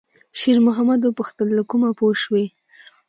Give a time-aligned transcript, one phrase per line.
[0.39, 2.45] شېرمحمد وپوښتل: «له کومه پوه شوې؟»